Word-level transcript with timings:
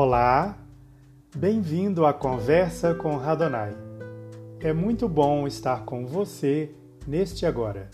Olá, 0.00 0.56
bem-vindo 1.34 2.06
à 2.06 2.14
Conversa 2.14 2.94
com 2.94 3.16
Radonai. 3.16 3.74
É 4.60 4.72
muito 4.72 5.08
bom 5.08 5.44
estar 5.44 5.84
com 5.84 6.06
você 6.06 6.72
neste 7.04 7.44
agora. 7.44 7.90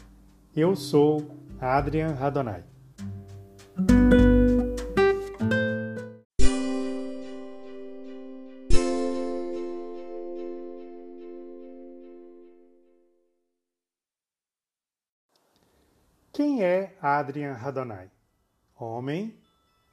Eu 0.55 0.77
sou 0.77 1.27
Adrian 1.59 2.13
Radonai. 2.13 2.63
Quem 16.31 16.63
é 16.63 16.95
Adrian 17.01 17.55
Radonai? 17.55 18.11
Homem, 18.79 19.35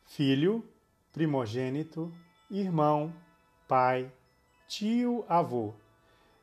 filho, 0.04 0.62
primogênito, 1.11 2.11
irmão, 2.49 3.13
pai, 3.67 4.11
tio, 4.67 5.25
avô, 5.27 5.73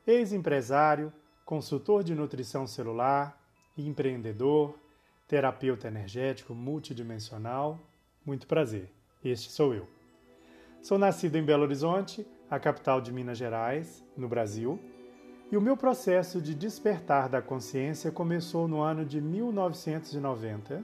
ex-empresário, 0.05 1.11
consultor 1.45 2.03
de 2.03 2.13
nutrição 2.13 2.67
celular, 2.67 3.39
empreendedor, 3.77 4.77
terapeuta 5.27 5.87
energético 5.87 6.53
multidimensional. 6.53 7.79
Muito 8.25 8.45
prazer, 8.47 8.91
este 9.23 9.51
sou 9.51 9.73
eu. 9.73 9.87
Sou 10.81 10.97
nascido 10.97 11.35
em 11.35 11.43
Belo 11.43 11.63
Horizonte, 11.63 12.25
a 12.49 12.59
capital 12.59 13.01
de 13.01 13.11
Minas 13.11 13.37
Gerais, 13.37 14.03
no 14.15 14.27
Brasil, 14.27 14.79
e 15.51 15.57
o 15.57 15.61
meu 15.61 15.75
processo 15.75 16.39
de 16.39 16.53
despertar 16.53 17.27
da 17.27 17.41
consciência 17.41 18.11
começou 18.11 18.67
no 18.67 18.81
ano 18.81 19.03
de 19.03 19.19
1990, 19.19 20.83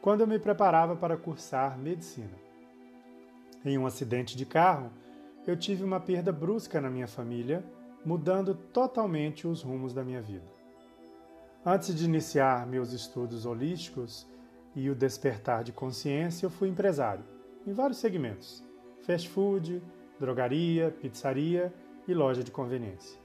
quando 0.00 0.22
eu 0.22 0.26
me 0.26 0.38
preparava 0.38 0.96
para 0.96 1.16
cursar 1.16 1.78
medicina. 1.78 2.49
Em 3.64 3.76
um 3.76 3.86
acidente 3.86 4.36
de 4.36 4.46
carro, 4.46 4.90
eu 5.46 5.56
tive 5.56 5.84
uma 5.84 6.00
perda 6.00 6.32
brusca 6.32 6.80
na 6.80 6.88
minha 6.88 7.06
família, 7.06 7.64
mudando 8.04 8.54
totalmente 8.54 9.46
os 9.46 9.62
rumos 9.62 9.92
da 9.92 10.02
minha 10.02 10.22
vida. 10.22 10.46
Antes 11.64 11.94
de 11.94 12.06
iniciar 12.06 12.66
meus 12.66 12.92
estudos 12.92 13.44
holísticos 13.44 14.26
e 14.74 14.88
o 14.88 14.94
despertar 14.94 15.62
de 15.62 15.72
consciência, 15.72 16.46
eu 16.46 16.50
fui 16.50 16.68
empresário 16.68 17.22
em 17.66 17.72
vários 17.72 17.98
segmentos: 17.98 18.64
fast 19.02 19.28
food, 19.28 19.82
drogaria, 20.18 20.90
pizzaria 20.90 21.72
e 22.08 22.14
loja 22.14 22.42
de 22.42 22.50
conveniência. 22.50 23.18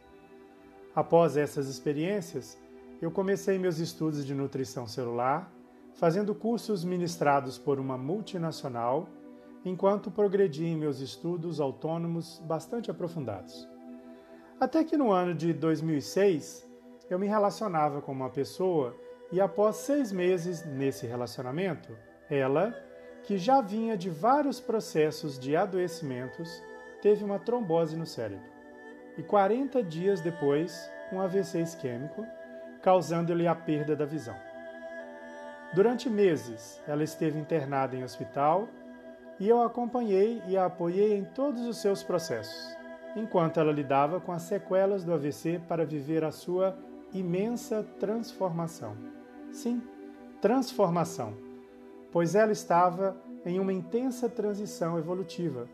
Após 0.93 1.37
essas 1.37 1.69
experiências, 1.69 2.57
eu 3.01 3.09
comecei 3.09 3.57
meus 3.57 3.79
estudos 3.79 4.25
de 4.25 4.33
nutrição 4.33 4.85
celular, 4.85 5.49
fazendo 5.93 6.35
cursos 6.35 6.83
ministrados 6.83 7.57
por 7.57 7.79
uma 7.79 7.97
multinacional 7.97 9.07
enquanto 9.65 10.11
progredi 10.11 10.63
em 10.63 10.77
meus 10.77 10.99
estudos 10.99 11.59
autônomos 11.59 12.39
bastante 12.45 12.91
aprofundados. 12.91 13.67
Até 14.59 14.83
que 14.83 14.95
no 14.95 15.11
ano 15.11 15.33
de 15.33 15.51
2006 15.51 16.69
eu 17.09 17.17
me 17.17 17.27
relacionava 17.27 18.01
com 18.01 18.11
uma 18.11 18.29
pessoa 18.29 18.95
e 19.31 19.41
após 19.41 19.77
seis 19.77 20.11
meses 20.11 20.63
nesse 20.65 21.07
relacionamento, 21.07 21.97
ela, 22.29 22.73
que 23.23 23.37
já 23.37 23.59
vinha 23.59 23.97
de 23.97 24.09
vários 24.09 24.59
processos 24.59 25.39
de 25.39 25.55
adoecimentos, 25.55 26.63
teve 27.01 27.23
uma 27.23 27.39
trombose 27.39 27.97
no 27.97 28.05
cérebro. 28.05 28.45
E 29.17 29.23
40 29.23 29.81
dias 29.83 30.21
depois, 30.21 30.89
um 31.11 31.19
AVC 31.19 31.61
isquêmico, 31.61 32.25
causando-lhe 32.81 33.47
a 33.47 33.55
perda 33.55 33.95
da 33.95 34.05
visão. 34.05 34.35
Durante 35.73 36.09
meses, 36.09 36.81
ela 36.87 37.03
esteve 37.03 37.39
internada 37.39 37.95
em 37.95 38.03
hospital 38.03 38.69
e 39.39 39.49
eu 39.49 39.61
a 39.61 39.65
acompanhei 39.65 40.41
e 40.47 40.57
a 40.57 40.65
apoiei 40.65 41.15
em 41.15 41.25
todos 41.25 41.65
os 41.65 41.77
seus 41.77 42.03
processos, 42.03 42.75
enquanto 43.15 43.59
ela 43.59 43.71
lidava 43.71 44.19
com 44.19 44.31
as 44.31 44.43
sequelas 44.43 45.03
do 45.03 45.13
AVC 45.13 45.61
para 45.67 45.85
viver 45.85 46.23
a 46.23 46.31
sua 46.31 46.77
imensa 47.13 47.85
transformação. 47.99 48.95
Sim, 49.51 49.81
transformação, 50.41 51.33
pois 52.11 52.35
ela 52.35 52.51
estava 52.51 53.15
em 53.45 53.59
uma 53.59 53.73
intensa 53.73 54.27
transição 54.27 54.97
evolutiva 54.97 55.67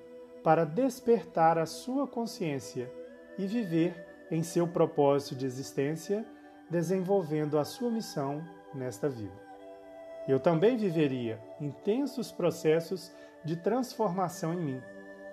para 0.44 0.66
despertar 0.66 1.58
a 1.58 1.66
sua 1.66 2.08
consciência 2.08 2.91
e 3.38 3.46
viver 3.46 4.08
em 4.30 4.44
seu 4.44 4.68
propósito 4.68 5.35
de 5.35 5.46
existência, 5.46 6.25
desenvolvendo 6.69 7.59
a 7.59 7.66
sua 7.66 7.90
missão 7.90 8.44
nesta 8.74 9.09
vida. 9.09 9.40
Eu 10.28 10.40
também 10.40 10.78
viveria 10.78 11.40
intensos 11.59 12.31
processos 12.31 13.12
de 13.44 13.56
transformação 13.56 14.53
em 14.53 14.57
mim, 14.57 14.84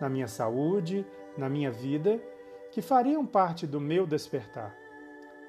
na 0.01 0.09
minha 0.09 0.29
saúde, 0.29 1.07
na 1.37 1.49
minha 1.49 1.71
vida, 1.71 2.21
que 2.71 2.83
fariam 2.83 3.27
parte 3.27 3.67
do 3.67 3.81
meu 3.81 4.07
despertar. 4.07 4.75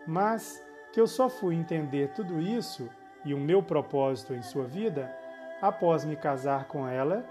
Mas 0.07 0.63
que 0.91 0.99
eu 0.99 1.07
só 1.07 1.29
fui 1.29 1.55
entender 1.55 2.09
tudo 2.13 2.39
isso 2.39 2.89
e 3.23 3.33
o 3.33 3.39
meu 3.39 3.61
propósito 3.61 4.33
em 4.33 4.41
sua 4.41 4.65
vida 4.65 5.13
após 5.61 6.05
me 6.05 6.15
casar 6.15 6.65
com 6.65 6.87
ela 6.87 7.25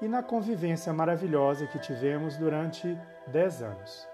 e 0.00 0.08
na 0.08 0.22
convivência 0.22 0.92
maravilhosa 0.92 1.66
que 1.66 1.78
tivemos 1.78 2.36
durante 2.36 2.98
dez 3.26 3.62
anos. 3.62 4.08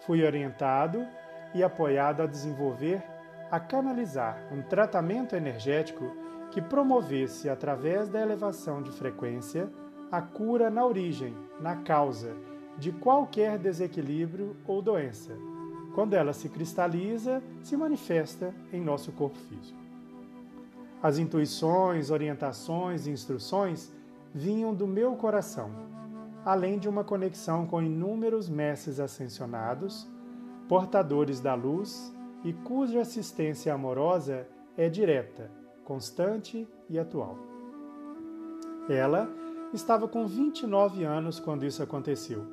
Fui 0.00 0.24
orientado 0.24 1.06
e 1.54 1.62
apoiado 1.62 2.22
a 2.22 2.26
desenvolver, 2.26 3.02
a 3.50 3.60
canalizar 3.60 4.38
um 4.50 4.62
tratamento 4.62 5.36
energético 5.36 6.21
que 6.52 6.60
promovesse, 6.60 7.48
através 7.48 8.10
da 8.10 8.20
elevação 8.20 8.82
de 8.82 8.92
frequência, 8.92 9.70
a 10.10 10.20
cura 10.20 10.68
na 10.68 10.84
origem, 10.84 11.34
na 11.58 11.76
causa, 11.76 12.36
de 12.76 12.92
qualquer 12.92 13.58
desequilíbrio 13.58 14.54
ou 14.66 14.82
doença. 14.82 15.34
Quando 15.94 16.12
ela 16.12 16.34
se 16.34 16.50
cristaliza, 16.50 17.42
se 17.62 17.74
manifesta 17.74 18.54
em 18.70 18.82
nosso 18.82 19.12
corpo 19.12 19.38
físico. 19.38 19.78
As 21.02 21.16
intuições, 21.16 22.10
orientações 22.10 23.06
e 23.06 23.10
instruções 23.10 23.90
vinham 24.34 24.74
do 24.74 24.86
meu 24.86 25.16
coração, 25.16 25.70
além 26.44 26.78
de 26.78 26.86
uma 26.86 27.02
conexão 27.02 27.66
com 27.66 27.82
inúmeros 27.82 28.50
mestres 28.50 29.00
ascensionados, 29.00 30.06
portadores 30.68 31.40
da 31.40 31.54
luz 31.54 32.14
e 32.44 32.52
cuja 32.52 33.00
assistência 33.00 33.72
amorosa 33.72 34.46
é 34.76 34.90
direta 34.90 35.61
constante 35.84 36.68
e 36.88 36.98
atual. 36.98 37.38
Ela 38.88 39.28
estava 39.72 40.08
com 40.08 40.26
29 40.26 41.04
anos 41.04 41.40
quando 41.40 41.64
isso 41.64 41.82
aconteceu. 41.82 42.44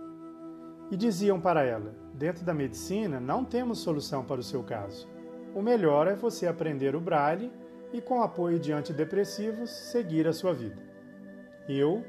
E 0.91 0.97
diziam 0.97 1.39
para 1.39 1.63
ela: 1.63 1.95
dentro 2.13 2.43
da 2.43 2.53
medicina 2.53 3.19
não 3.19 3.43
temos 3.43 3.79
solução 3.79 4.23
para 4.23 4.39
o 4.39 4.43
seu 4.43 4.63
caso. 4.63 5.07
O 5.55 5.61
melhor 5.61 6.07
é 6.07 6.15
você 6.15 6.47
aprender 6.47 6.95
o 6.95 7.01
braille 7.01 7.51
e, 7.91 8.01
com 8.01 8.21
apoio 8.21 8.59
de 8.59 8.71
antidepressivos, 8.71 9.69
seguir 9.69 10.27
a 10.27 10.33
sua 10.33 10.53
vida. 10.53 10.81
Eu 11.67 12.03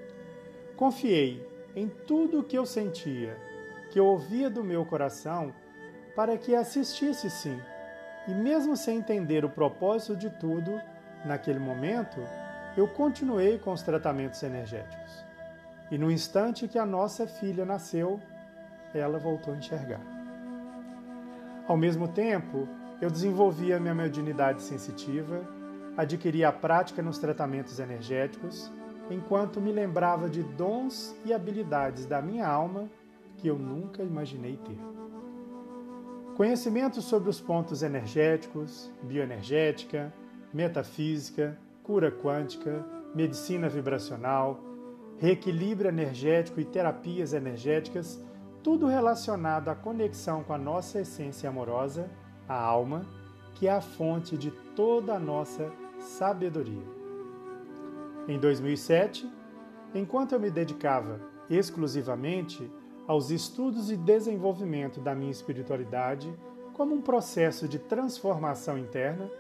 confiei 0.77 1.47
em 1.75 1.89
tudo 1.89 2.41
o 2.41 2.45
que 2.45 2.57
eu 2.57 2.67
sentia, 2.67 3.37
que 3.91 3.99
eu 3.99 4.07
ouvia 4.07 4.51
do 4.51 4.63
meu 4.63 4.85
coração, 4.85 5.55
para 6.15 6.37
que 6.37 6.55
assistisse 6.55 7.31
sim. 7.31 7.59
E 8.29 8.35
mesmo 8.35 8.77
sem 8.77 8.99
entender 8.99 9.45
o 9.45 9.51
propósito 9.51 10.17
de 10.17 10.31
tudo, 10.39 10.81
Naquele 11.25 11.59
momento, 11.59 12.21
eu 12.77 12.89
continuei 12.89 13.59
com 13.59 13.73
os 13.73 13.83
tratamentos 13.83 14.43
energéticos. 14.43 15.25
E 15.91 15.99
no 15.99 16.11
instante 16.11 16.69
que 16.69 16.79
a 16.79 16.87
nossa 16.87 17.27
filha 17.27 17.65
nasceu, 17.65 18.21
ela 18.95 19.19
voltou 19.19 19.53
a 19.53 19.57
enxergar. 19.57 20.01
Ao 21.67 21.77
mesmo 21.77 22.09
tempo, 22.09 22.69
eu 23.01 23.11
desenvolvi 23.11 23.73
a 23.73 23.81
minha 23.81 23.95
mediunidade 23.95 24.63
sensitiva, 24.63 25.41
adquiri 25.97 26.45
a 26.45 26.53
prática 26.53 27.03
nos 27.03 27.19
tratamentos 27.19 27.79
energéticos, 27.79 28.71
enquanto 29.11 29.61
me 29.61 29.73
lembrava 29.73 30.29
de 30.29 30.43
dons 30.43 31.15
e 31.25 31.33
habilidades 31.33 32.07
da 32.07 32.23
minha 32.23 32.47
alma 32.47 32.89
que 33.37 33.49
eu 33.49 33.59
nunca 33.59 34.03
imaginei 34.03 34.57
ter. 34.57 34.79
Conhecimento 36.37 37.03
sobre 37.03 37.29
os 37.29 37.41
pontos 37.41 37.83
energéticos, 37.83 38.91
bioenergética, 39.03 40.13
metafísica, 40.53 41.59
cura 41.83 42.11
quântica, 42.11 42.85
medicina 43.15 43.69
vibracional, 43.69 44.61
reequilíbrio 45.19 45.89
energético 45.89 46.61
e 46.61 46.65
terapias 46.65 47.33
energéticas, 47.33 48.23
tudo 48.63 48.87
relacionado 48.87 49.69
à 49.69 49.75
conexão 49.75 50.43
com 50.43 50.53
a 50.53 50.59
nossa 50.59 51.01
essência 51.01 51.49
amorosa, 51.49 52.09
a 52.49 52.55
alma, 52.55 53.07
que 53.55 53.69
é 53.69 53.73
a 53.73 53.81
fonte 53.81 54.37
de 54.37 54.51
toda 54.75 55.15
a 55.15 55.19
nossa 55.19 55.71
sabedoria. 55.99 56.83
Em 58.27 58.39
2007, 58.39 59.31
enquanto 59.95 60.33
eu 60.33 60.41
me 60.41 60.51
dedicava 60.51 61.21
exclusivamente 61.49 62.71
aos 63.07 63.31
estudos 63.31 63.91
e 63.91 63.97
desenvolvimento 63.97 65.01
da 65.01 65.15
minha 65.15 65.31
espiritualidade 65.31 66.33
como 66.73 66.95
um 66.95 67.03
processo 67.03 67.69
de 67.69 67.79
transformação 67.79 68.79
interna, 68.79 69.31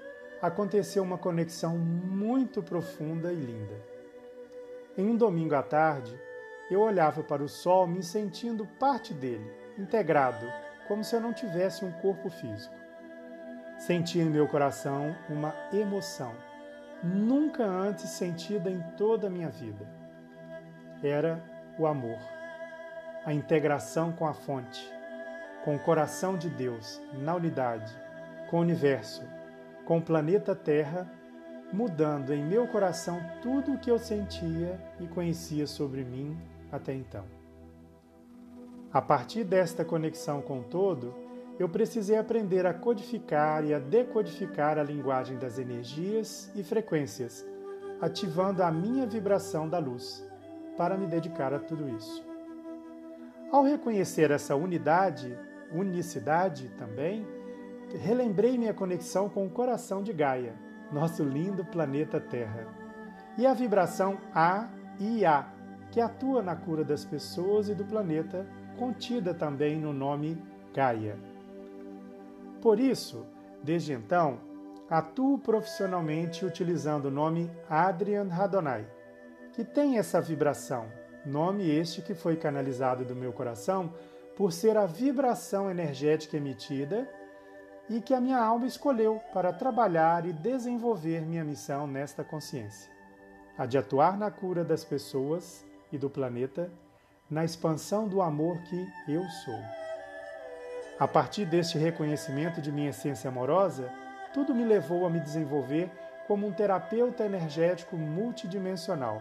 aconteceu 0.42 1.02
uma 1.02 1.18
conexão 1.18 1.76
muito 1.76 2.62
profunda 2.62 3.32
e 3.32 3.36
linda. 3.36 3.76
Em 4.96 5.06
um 5.06 5.16
domingo 5.16 5.54
à 5.54 5.62
tarde, 5.62 6.18
eu 6.70 6.80
olhava 6.80 7.22
para 7.22 7.42
o 7.42 7.48
sol 7.48 7.86
me 7.86 8.02
sentindo 8.02 8.66
parte 8.78 9.12
dele, 9.12 9.52
integrado, 9.78 10.46
como 10.88 11.04
se 11.04 11.14
eu 11.14 11.20
não 11.20 11.32
tivesse 11.32 11.84
um 11.84 11.92
corpo 11.92 12.30
físico. 12.30 12.74
Sentia 13.78 14.22
em 14.22 14.30
meu 14.30 14.46
coração 14.46 15.14
uma 15.28 15.54
emoção, 15.72 16.34
nunca 17.02 17.64
antes 17.64 18.08
sentida 18.10 18.70
em 18.70 18.80
toda 18.96 19.26
a 19.26 19.30
minha 19.30 19.48
vida. 19.48 19.86
Era 21.02 21.42
o 21.78 21.86
amor, 21.86 22.18
a 23.24 23.32
integração 23.32 24.12
com 24.12 24.26
a 24.26 24.34
fonte, 24.34 24.92
com 25.64 25.76
o 25.76 25.78
coração 25.78 26.36
de 26.36 26.48
Deus, 26.48 27.00
na 27.12 27.34
unidade, 27.34 27.92
com 28.50 28.58
o 28.58 28.60
universo, 28.60 29.22
com 29.90 29.98
o 29.98 30.00
planeta 30.00 30.54
Terra, 30.54 31.10
mudando 31.72 32.32
em 32.32 32.44
meu 32.44 32.64
coração 32.68 33.20
tudo 33.42 33.72
o 33.72 33.78
que 33.80 33.90
eu 33.90 33.98
sentia 33.98 34.80
e 35.00 35.08
conhecia 35.08 35.66
sobre 35.66 36.04
mim 36.04 36.38
até 36.70 36.94
então. 36.94 37.24
A 38.92 39.02
partir 39.02 39.42
desta 39.42 39.84
conexão 39.84 40.40
com 40.42 40.60
o 40.60 40.62
todo, 40.62 41.12
eu 41.58 41.68
precisei 41.68 42.16
aprender 42.16 42.66
a 42.66 42.72
codificar 42.72 43.64
e 43.64 43.74
a 43.74 43.80
decodificar 43.80 44.78
a 44.78 44.84
linguagem 44.84 45.36
das 45.38 45.58
energias 45.58 46.52
e 46.54 46.62
frequências, 46.62 47.44
ativando 48.00 48.62
a 48.62 48.70
minha 48.70 49.06
vibração 49.06 49.68
da 49.68 49.80
luz, 49.80 50.24
para 50.76 50.96
me 50.96 51.08
dedicar 51.08 51.52
a 51.52 51.58
tudo 51.58 51.88
isso. 51.96 52.24
Ao 53.50 53.64
reconhecer 53.64 54.30
essa 54.30 54.54
unidade, 54.54 55.36
unicidade 55.72 56.68
também, 56.78 57.26
relembrei 57.96 58.56
minha 58.56 58.74
conexão 58.74 59.28
com 59.28 59.46
o 59.46 59.50
coração 59.50 60.02
de 60.02 60.12
Gaia, 60.12 60.54
nosso 60.92 61.22
lindo 61.22 61.64
planeta 61.64 62.20
Terra, 62.20 62.66
e 63.36 63.46
a 63.46 63.54
vibração 63.54 64.18
A 64.34 64.68
e 64.98 65.24
A, 65.24 65.48
que 65.90 66.00
atua 66.00 66.42
na 66.42 66.54
cura 66.54 66.84
das 66.84 67.04
pessoas 67.04 67.68
e 67.68 67.74
do 67.74 67.84
planeta, 67.84 68.46
contida 68.78 69.34
também 69.34 69.78
no 69.78 69.92
nome 69.92 70.40
Gaia. 70.74 71.16
Por 72.60 72.78
isso, 72.78 73.26
desde 73.62 73.92
então, 73.92 74.38
atuo 74.88 75.38
profissionalmente 75.38 76.44
utilizando 76.44 77.06
o 77.06 77.10
nome 77.10 77.50
Adrian 77.68 78.28
Radonai, 78.28 78.86
que 79.52 79.64
tem 79.64 79.98
essa 79.98 80.20
vibração, 80.20 80.86
nome 81.24 81.68
este 81.68 82.02
que 82.02 82.14
foi 82.14 82.36
canalizado 82.36 83.04
do 83.04 83.14
meu 83.14 83.32
coração 83.32 83.92
por 84.36 84.52
ser 84.52 84.76
a 84.76 84.86
vibração 84.86 85.70
energética 85.70 86.36
emitida 86.36 87.08
e 87.90 88.00
que 88.00 88.14
a 88.14 88.20
minha 88.20 88.38
alma 88.38 88.66
escolheu 88.66 89.20
para 89.34 89.52
trabalhar 89.52 90.24
e 90.24 90.32
desenvolver 90.32 91.22
minha 91.22 91.42
missão 91.42 91.88
nesta 91.88 92.22
consciência, 92.22 92.88
a 93.58 93.66
de 93.66 93.76
atuar 93.76 94.16
na 94.16 94.30
cura 94.30 94.62
das 94.62 94.84
pessoas 94.84 95.66
e 95.90 95.98
do 95.98 96.08
planeta, 96.08 96.70
na 97.28 97.44
expansão 97.44 98.06
do 98.06 98.22
amor 98.22 98.58
que 98.62 98.88
eu 99.08 99.24
sou. 99.44 99.58
A 101.00 101.08
partir 101.08 101.44
deste 101.44 101.78
reconhecimento 101.78 102.60
de 102.60 102.70
minha 102.70 102.90
essência 102.90 103.26
amorosa, 103.26 103.90
tudo 104.32 104.54
me 104.54 104.64
levou 104.64 105.04
a 105.04 105.10
me 105.10 105.18
desenvolver 105.18 105.90
como 106.28 106.46
um 106.46 106.52
terapeuta 106.52 107.24
energético 107.24 107.96
multidimensional, 107.96 109.20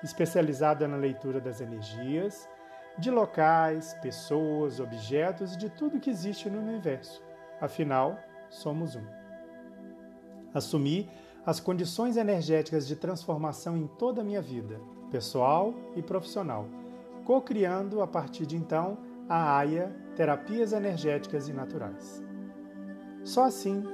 especializada 0.00 0.86
na 0.86 0.96
leitura 0.96 1.40
das 1.40 1.60
energias, 1.60 2.48
de 2.96 3.10
locais, 3.10 3.94
pessoas, 3.94 4.78
objetos 4.78 5.54
e 5.54 5.58
de 5.58 5.68
tudo 5.68 5.98
que 5.98 6.08
existe 6.08 6.48
no 6.48 6.60
universo. 6.60 7.25
Afinal, 7.60 8.18
somos 8.50 8.96
um. 8.96 9.04
Assumi 10.52 11.08
as 11.44 11.60
condições 11.60 12.16
energéticas 12.16 12.86
de 12.86 12.96
transformação 12.96 13.76
em 13.76 13.86
toda 13.86 14.20
a 14.20 14.24
minha 14.24 14.42
vida, 14.42 14.80
pessoal 15.10 15.74
e 15.94 16.02
profissional, 16.02 16.66
co-criando 17.24 18.02
a 18.02 18.06
partir 18.06 18.46
de 18.46 18.56
então 18.56 18.98
a 19.28 19.56
AIA 19.58 19.94
Terapias 20.16 20.72
Energéticas 20.72 21.48
e 21.48 21.52
Naturais. 21.52 22.22
Só 23.24 23.44
assim 23.44 23.84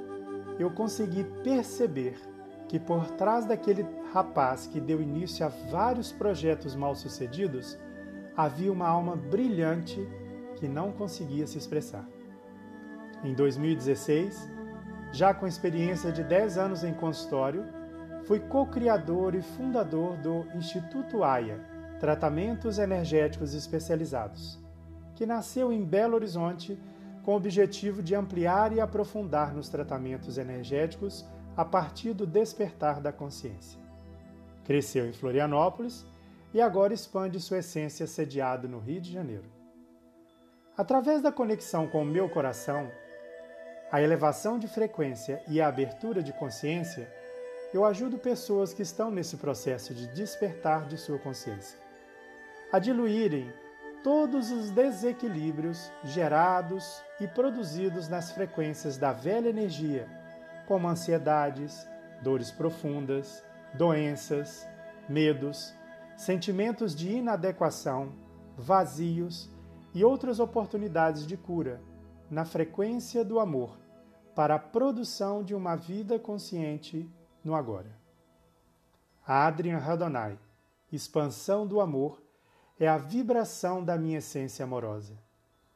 eu 0.59 0.71
consegui 0.71 1.23
perceber 1.43 2.19
que 2.67 2.79
por 2.79 3.11
trás 3.11 3.45
daquele 3.45 3.85
rapaz 4.11 4.67
que 4.67 4.79
deu 4.79 5.01
início 5.01 5.45
a 5.45 5.49
vários 5.71 6.11
projetos 6.11 6.75
mal-sucedidos, 6.75 7.77
havia 8.35 8.71
uma 8.71 8.87
alma 8.87 9.15
brilhante 9.15 9.99
que 10.55 10.67
não 10.67 10.91
conseguia 10.91 11.45
se 11.45 11.57
expressar. 11.57 12.07
Em 13.23 13.33
2016, 13.33 14.49
já 15.13 15.33
com 15.33 15.47
experiência 15.47 16.11
de 16.11 16.23
10 16.23 16.57
anos 16.57 16.83
em 16.83 16.93
consultório, 16.93 17.63
fui 18.25 18.39
co-criador 18.39 19.33
e 19.33 19.41
fundador 19.41 20.17
do 20.17 20.45
Instituto 20.53 21.23
AIA, 21.23 21.59
Tratamentos 22.01 22.79
Energéticos 22.79 23.53
Especializados, 23.53 24.59
que 25.15 25.25
nasceu 25.25 25.71
em 25.71 25.85
Belo 25.85 26.15
Horizonte 26.15 26.77
com 27.23 27.31
o 27.31 27.37
objetivo 27.37 28.03
de 28.03 28.13
ampliar 28.13 28.73
e 28.73 28.81
aprofundar 28.81 29.53
nos 29.53 29.69
tratamentos 29.69 30.37
energéticos 30.37 31.25
a 31.55 31.63
partir 31.63 32.13
do 32.13 32.27
despertar 32.27 32.99
da 32.99 33.13
consciência. 33.13 33.79
Cresceu 34.65 35.07
em 35.07 35.13
Florianópolis 35.13 36.05
e 36.53 36.59
agora 36.59 36.93
expande 36.93 37.39
sua 37.39 37.59
essência 37.59 38.05
sediado 38.05 38.67
no 38.67 38.79
Rio 38.79 38.99
de 38.99 39.13
Janeiro. 39.13 39.45
Através 40.75 41.21
da 41.21 41.31
conexão 41.31 41.87
com 41.87 42.01
o 42.01 42.05
meu 42.05 42.27
coração, 42.27 42.91
a 43.93 44.01
elevação 44.01 44.57
de 44.57 44.67
frequência 44.67 45.43
e 45.47 45.61
a 45.61 45.67
abertura 45.67 46.23
de 46.23 46.33
consciência, 46.33 47.07
eu 47.71 47.85
ajudo 47.85 48.17
pessoas 48.17 48.73
que 48.73 48.81
estão 48.81 49.11
nesse 49.11 49.37
processo 49.37 49.93
de 49.93 50.07
despertar 50.07 50.87
de 50.87 50.97
sua 50.97 51.19
consciência. 51.19 51.77
A 52.71 52.79
diluírem 52.79 53.53
todos 54.03 54.49
os 54.49 54.71
desequilíbrios 54.71 55.91
gerados 56.03 57.03
e 57.21 57.27
produzidos 57.27 58.09
nas 58.09 58.31
frequências 58.31 58.97
da 58.97 59.13
velha 59.13 59.49
energia, 59.49 60.09
como 60.67 60.87
ansiedades, 60.87 61.87
dores 62.23 62.49
profundas, 62.49 63.45
doenças, 63.75 64.67
medos, 65.07 65.71
sentimentos 66.17 66.95
de 66.95 67.11
inadequação, 67.11 68.11
vazios 68.57 69.51
e 69.93 70.03
outras 70.03 70.39
oportunidades 70.39 71.27
de 71.27 71.37
cura, 71.37 71.79
na 72.27 72.43
frequência 72.43 73.23
do 73.23 73.39
amor, 73.39 73.82
para 74.35 74.55
a 74.55 74.59
produção 74.59 75.43
de 75.43 75.53
uma 75.53 75.75
vida 75.75 76.17
consciente 76.17 77.09
no 77.43 77.55
agora. 77.55 77.91
Adrian 79.25 79.77
Radonai, 79.77 80.37
Expansão 80.91 81.65
do 81.65 81.79
Amor, 81.79 82.21
é 82.79 82.87
a 82.87 82.97
vibração 82.97 83.83
da 83.83 83.97
minha 83.97 84.17
essência 84.17 84.63
amorosa, 84.63 85.13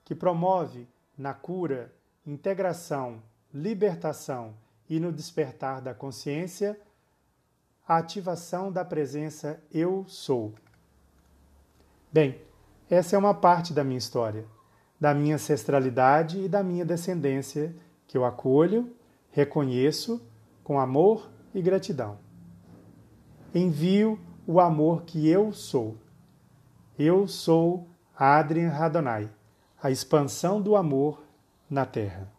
que 0.03 0.15
promove 0.15 0.87
na 1.17 1.33
cura, 1.33 1.93
integração, 2.25 3.21
libertação 3.53 4.53
e 4.89 4.99
no 4.99 5.11
despertar 5.11 5.81
da 5.81 5.93
consciência 5.93 6.79
a 7.87 7.97
ativação 7.97 8.71
da 8.71 8.83
presença 8.83 9.61
Eu 9.71 10.03
Sou. 10.07 10.53
Bem, 12.11 12.41
essa 12.89 13.15
é 13.15 13.19
uma 13.19 13.33
parte 13.33 13.73
da 13.73 13.83
minha 13.83 13.97
história, 13.97 14.45
da 14.99 15.13
minha 15.13 15.35
ancestralidade 15.35 16.41
e 16.41 16.49
da 16.49 16.61
minha 16.61 16.85
descendência 16.85 17.73
que 18.07 18.17
eu 18.17 18.25
acolho, 18.25 18.91
reconheço 19.31 20.21
com 20.63 20.79
amor 20.79 21.29
e 21.53 21.61
gratidão. 21.61 22.17
Envio 23.53 24.19
o 24.45 24.59
amor 24.59 25.03
que 25.03 25.27
eu 25.27 25.51
sou. 25.51 25.97
Eu 26.97 27.27
sou 27.27 27.87
Adrian 28.15 28.69
Radonai, 28.69 29.29
a 29.81 29.91
expansão 29.91 30.61
do 30.61 30.75
amor 30.75 31.23
na 31.69 31.85
Terra. 31.85 32.36